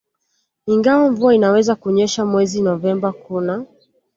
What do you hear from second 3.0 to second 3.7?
Kuna